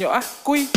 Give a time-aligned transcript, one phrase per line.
[0.00, 0.72] Yo ah, cus?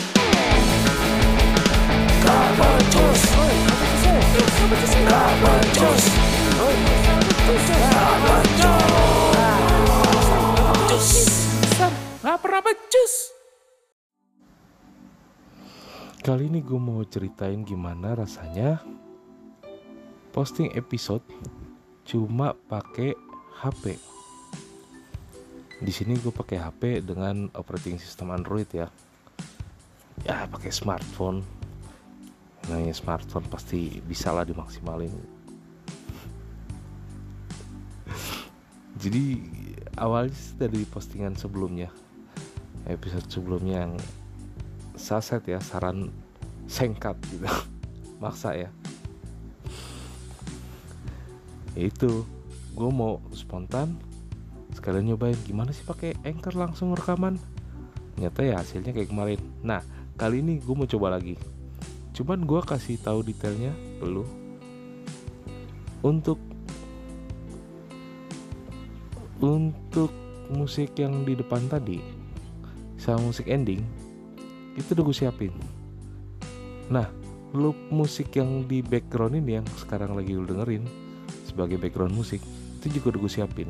[16.20, 18.84] Kali ini gue mau ceritain gimana rasanya
[20.36, 21.23] posting episode
[22.04, 23.16] cuma pakai
[23.63, 23.95] HP.
[25.76, 28.88] Di sini gue pakai HP dengan operating system Android ya.
[30.24, 31.43] Ya pakai smartphone.
[32.72, 35.12] Namanya smartphone pasti bisa lah dimaksimalin.
[39.04, 39.24] Jadi
[40.00, 41.92] awalnya dari postingan sebelumnya,
[42.88, 44.00] episode sebelumnya yang
[44.96, 46.10] saset ya saran
[46.66, 47.46] singkat gitu
[48.24, 48.72] maksa Ya
[51.76, 52.24] itu
[52.72, 54.00] gue mau spontan
[54.76, 57.40] sekalian nyobain gimana sih pakai anchor langsung rekaman?
[58.20, 59.40] Nyata ya hasilnya kayak kemarin.
[59.64, 59.80] Nah
[60.20, 61.40] kali ini gue mau coba lagi.
[62.12, 63.72] Cuman gue kasih tahu detailnya
[64.03, 64.27] dulu
[66.03, 66.38] untuk
[69.39, 70.11] untuk
[70.52, 71.99] musik yang di depan tadi
[72.99, 73.81] sama musik ending
[74.75, 75.53] itu udah gue siapin.
[76.92, 77.08] Nah
[77.55, 80.83] loop musik yang di background ini yang sekarang lagi lu dengerin
[81.47, 82.44] sebagai background musik
[82.83, 83.69] itu juga udah gue siapin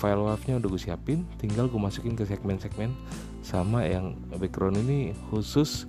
[0.00, 2.96] file wave-nya udah gue siapin tinggal gue masukin ke segmen-segmen
[3.44, 5.84] sama yang background ini khusus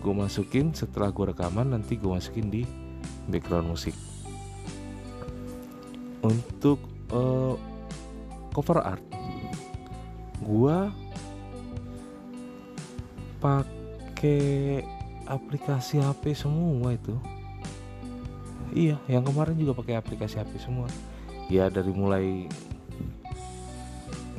[0.00, 2.64] gue masukin setelah gue rekaman nanti gue masukin di
[3.28, 3.96] background musik.
[6.24, 6.80] Untuk
[7.12, 7.56] uh,
[8.56, 9.04] cover art
[10.44, 10.92] gua
[13.40, 14.80] pakai
[15.28, 17.16] aplikasi HP semua itu.
[18.74, 20.88] Iya yang kemarin juga pakai aplikasi HP semua.
[21.52, 22.48] Ya dari mulai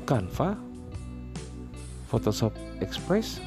[0.05, 0.53] Canva
[2.07, 3.41] Photoshop Express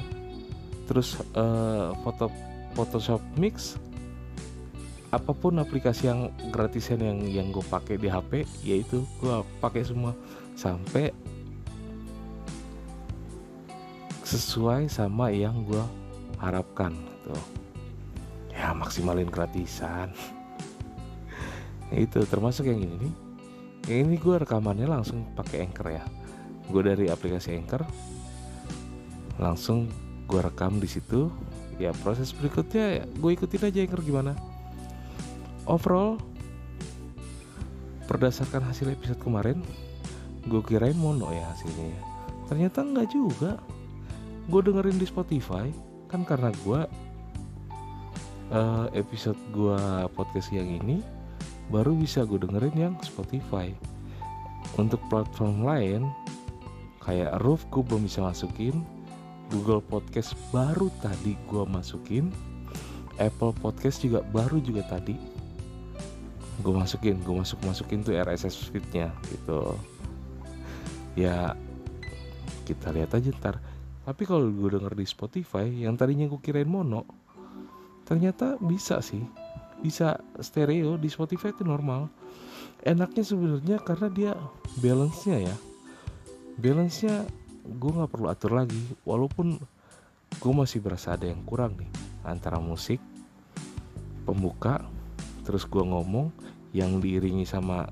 [0.90, 2.28] terus uh, foto
[2.74, 3.78] Photoshop Mix
[5.08, 10.12] apa pun aplikasi yang gratisan yang yang gue pakai di HP yaitu gue pakai semua
[10.52, 11.14] sampai
[14.20, 15.80] sesuai sama yang gue
[16.36, 17.40] harapkan gitu
[18.52, 20.12] ya maksimalin gratisan.
[21.94, 23.14] Itu termasuk yang ini nih.
[23.88, 26.04] Yang ini gue rekamannya langsung pakai anchor ya
[26.68, 27.82] gue dari aplikasi anchor.
[29.40, 29.88] Langsung
[30.28, 31.32] gue rekam di situ.
[31.78, 34.32] Ya proses berikutnya ya, gue ikutin aja anchor gimana.
[35.68, 36.18] Overall
[38.08, 39.60] berdasarkan hasil episode kemarin
[40.48, 41.92] gue kirain mono ya hasilnya
[42.48, 43.60] ternyata enggak juga.
[44.48, 45.68] Gue dengerin di Spotify
[46.08, 46.80] kan karena gue
[48.48, 49.80] uh, episode gue
[50.16, 51.04] podcast yang ini
[51.68, 53.76] baru bisa gue dengerin yang Spotify.
[54.80, 56.08] Untuk platform lain
[57.08, 58.84] kayak Roof gue belum bisa masukin.
[59.48, 62.28] Google Podcast baru tadi gue masukin.
[63.16, 65.16] Apple Podcast juga baru juga tadi
[66.60, 67.16] gue masukin.
[67.24, 69.72] Gue masuk masukin tuh RSS feednya gitu.
[71.16, 71.56] Ya
[72.68, 73.56] kita lihat aja ntar.
[74.04, 77.08] Tapi kalau gue denger di Spotify yang tadinya gue kirain mono
[78.04, 79.24] ternyata bisa sih.
[79.80, 82.12] Bisa stereo di Spotify itu normal.
[82.84, 84.32] Enaknya sebenarnya karena dia
[84.84, 85.56] balance nya ya
[86.58, 87.22] balance nya
[87.64, 89.58] gue nggak perlu atur lagi walaupun
[90.38, 91.90] gue masih berasa ada yang kurang nih
[92.26, 93.00] antara musik
[94.26, 94.82] pembuka
[95.46, 96.34] terus gue ngomong
[96.76, 97.88] yang diiringi sama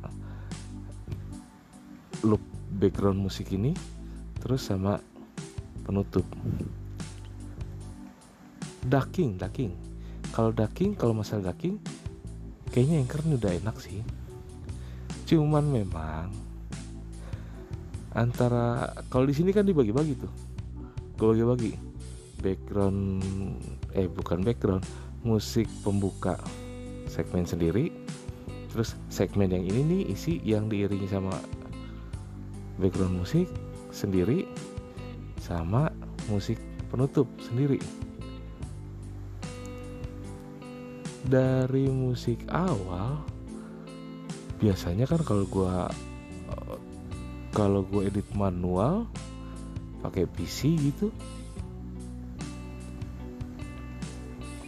[2.27, 2.43] loop
[2.77, 3.73] background musik ini
[4.43, 5.01] terus sama
[5.87, 6.27] penutup.
[8.87, 9.73] Ducking ducking.
[10.35, 11.79] Kalau ducking kalau masalah ducking
[12.75, 14.03] kayaknya anchor ini udah enak sih.
[15.27, 16.46] Cuman memang
[18.17, 20.33] antara kalau di sini kan dibagi-bagi tuh.
[21.21, 21.73] Gue bagi-bagi.
[22.41, 23.21] Background
[23.93, 24.83] eh bukan background.
[25.21, 26.41] Musik pembuka
[27.07, 27.93] segmen sendiri.
[28.73, 31.37] Terus segmen yang ini nih isi yang diiringi sama
[32.77, 33.49] background musik
[33.89, 34.45] sendiri
[35.41, 35.89] sama
[36.29, 36.61] musik
[36.93, 37.81] penutup sendiri.
[41.27, 43.19] Dari musik awal
[44.57, 45.91] biasanya kan kalau gua
[47.57, 49.09] kalau gue edit manual
[50.05, 51.09] pakai PC gitu.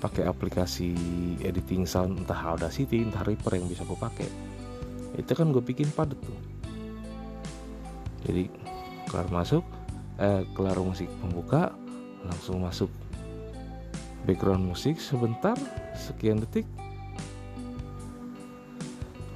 [0.01, 0.97] Pakai aplikasi
[1.45, 4.29] editing sound entah Audacity entah Reaper yang bisa gue pakai.
[5.21, 6.39] Itu kan gue bikin padat tuh.
[8.25, 8.49] Jadi
[9.13, 9.69] kelar masuk
[10.17, 11.77] eh, kelar musik pembuka
[12.25, 12.89] langsung masuk
[14.25, 15.61] background musik sebentar
[15.93, 16.65] sekian detik.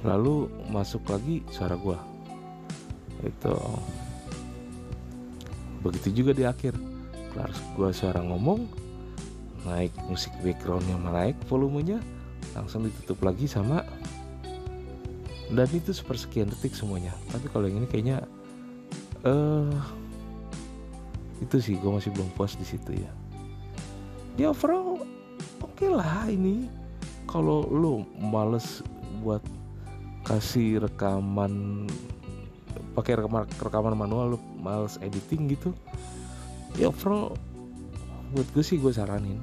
[0.01, 2.12] Lalu masuk lagi suara gua
[3.23, 3.55] itu
[5.83, 6.75] begitu juga di akhir.
[7.33, 8.69] Kelar gue suara ngomong
[9.63, 11.97] naik musik backgroundnya naik volumenya
[12.51, 13.81] langsung ditutup lagi sama
[15.53, 17.13] dan itu sepersekian detik semuanya.
[17.29, 18.17] Tapi kalau yang ini kayaknya
[19.25, 19.73] uh,
[21.41, 23.11] itu sih gue masih belum puas di situ ya.
[24.37, 25.03] Ya overall
[25.61, 26.69] oke okay lah ini.
[27.29, 28.85] Kalau lo males
[29.25, 29.41] buat
[30.27, 31.85] kasih rekaman
[32.93, 35.73] pakai rekaman rekaman manual lo males editing gitu.
[36.77, 37.33] Ya overall
[38.33, 39.41] buat gue sih gue saranin.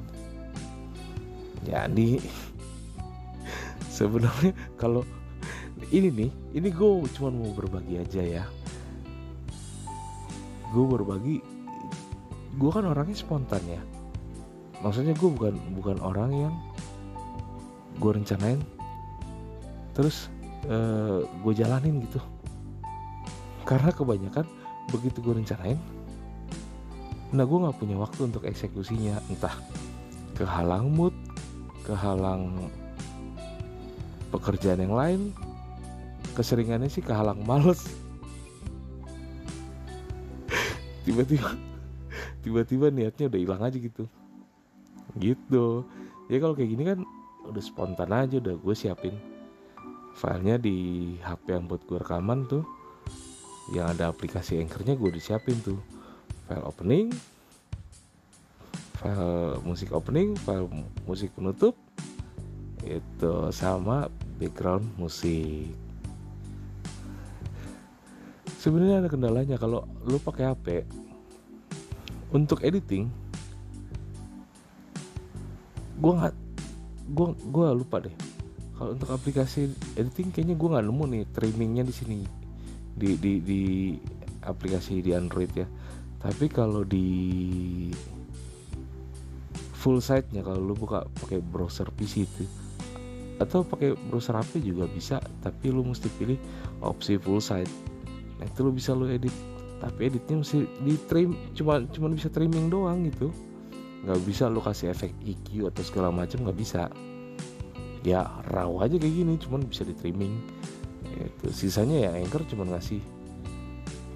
[1.66, 2.18] Jadi
[3.98, 5.02] sebenarnya kalau
[5.90, 8.44] ini nih ini gue cuma mau berbagi aja ya.
[10.70, 11.42] Gue berbagi
[12.54, 13.82] gue kan orangnya spontan ya.
[14.80, 16.54] Maksudnya gue bukan bukan orang yang
[17.98, 18.62] gue rencanain.
[19.94, 20.30] Terus
[20.70, 22.22] uh, eh, gue jalanin gitu
[23.68, 24.46] karena kebanyakan
[24.90, 25.78] begitu gue rencanain
[27.30, 29.22] nah gue nggak punya waktu untuk eksekusinya.
[29.30, 29.54] Entah
[30.34, 31.14] kehalang mood
[31.86, 32.70] kehalang
[34.34, 35.20] pekerjaan yang lain
[36.34, 37.86] keseringannya sih kehalang males.
[41.06, 41.54] Tiba-tiba
[42.40, 44.08] tiba-tiba niatnya udah hilang aja gitu.
[45.18, 45.84] Gitu.
[46.30, 46.98] Ya kalau kayak gini kan
[47.46, 49.14] udah spontan aja udah gue siapin.
[50.18, 52.66] Filenya di HP yang buat gue rekaman tuh
[53.70, 55.78] yang ada aplikasi anchornya gue disiapin tuh.
[56.50, 57.14] File opening
[59.00, 60.68] file musik opening file
[61.08, 61.72] musik penutup
[62.84, 65.72] itu sama background musik.
[68.60, 70.66] Sebenarnya ada kendalanya kalau lu pakai HP
[72.34, 73.08] untuk editing
[76.00, 76.34] gue nggak
[77.12, 78.16] gue gue lupa deh.
[78.76, 82.39] Kalau untuk aplikasi editing kayaknya gue nggak nemu nih trimmingnya di sini
[82.96, 83.62] di di di
[84.44, 85.66] aplikasi di Android ya.
[86.20, 87.08] Tapi kalau di
[89.80, 92.44] full site-nya kalau lu buka pakai browser PC itu
[93.40, 96.36] atau pakai browser HP juga bisa tapi lu mesti pilih
[96.84, 97.72] opsi full site.
[98.36, 99.32] Nah itu lu bisa lu edit.
[99.80, 103.32] Tapi editnya mesti di trim cuma cuma bisa trimming doang gitu.
[104.04, 106.92] Nggak bisa lu kasih efek EQ atau segala macam nggak bisa.
[108.04, 110.36] Ya raw aja kayak gini cuman bisa di trimming
[111.40, 113.00] itu sisanya ya anchor cuma ngasih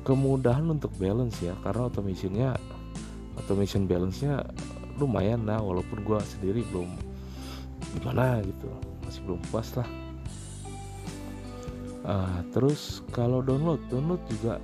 [0.05, 2.53] kemudahan untuk balance ya karena automationnya
[3.41, 4.45] automation balance-nya
[5.01, 6.93] lumayan lah walaupun gue sendiri belum
[7.97, 8.69] gimana gitu
[9.03, 9.89] masih belum puas lah.
[12.05, 14.61] Uh, terus kalau download download juga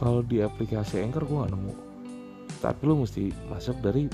[0.00, 1.74] kalau di aplikasi Anchor gue gak nemu.
[2.64, 4.08] Tapi lo mesti masuk dari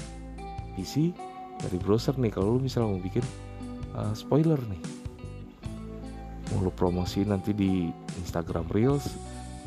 [0.74, 1.14] PC
[1.62, 3.22] dari browser nih kalau lo misalnya mau bikin
[3.94, 5.01] uh, spoiler nih
[6.52, 7.88] mau lo promosi nanti di
[8.20, 9.08] Instagram Reels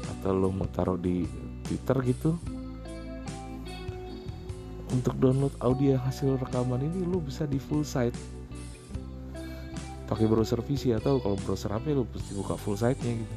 [0.05, 1.25] atau lo mau taruh di
[1.65, 2.37] Twitter gitu.
[4.93, 8.15] Untuk download audio hasil rekaman ini lo bisa di full site.
[10.05, 13.35] Pakai browser PC atau kalau browser HP lo pasti buka full site-nya gitu.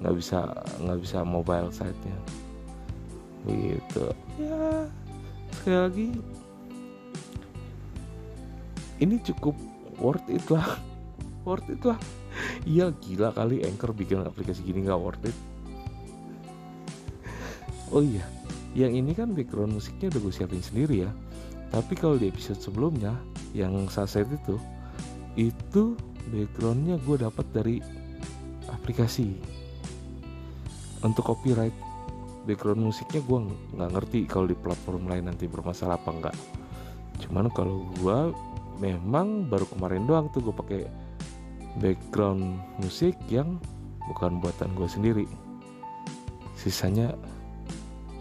[0.00, 0.38] Nggak bisa
[0.80, 2.16] nggak bisa mobile site-nya.
[3.44, 4.04] Gitu.
[4.40, 4.88] Ya
[5.52, 6.08] sekali lagi.
[8.98, 9.54] Ini cukup
[10.00, 10.80] worth it lah.
[11.46, 12.00] Worth it lah
[12.68, 15.36] iya gila kali Anchor bikin aplikasi gini nggak worth it.
[17.88, 18.28] Oh iya
[18.76, 21.10] yang ini kan background musiknya udah gue siapin sendiri ya.
[21.72, 23.16] Tapi kalau di episode sebelumnya
[23.56, 24.60] yang saset itu
[25.40, 25.96] itu
[26.28, 27.76] backgroundnya gue dapat dari
[28.68, 29.32] aplikasi.
[31.00, 31.88] Untuk copyright
[32.48, 33.38] background musiknya gue
[33.76, 36.36] nggak ngerti kalau di platform lain nanti bermasalah apa enggak
[37.20, 38.18] cuman kalau gue
[38.80, 40.80] memang baru kemarin doang tuh gue pakai
[41.78, 43.58] background musik yang
[44.10, 45.26] bukan buatan gue sendiri.
[46.58, 47.14] Sisanya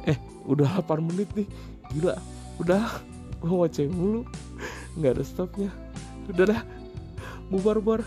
[0.05, 1.47] eh udah 8 menit nih
[1.93, 2.15] gila
[2.61, 2.85] udah
[3.41, 4.21] gue ngoceh mulu
[4.97, 5.71] nggak ada stopnya.
[6.29, 6.61] Udah dah
[7.49, 8.01] bubar bubar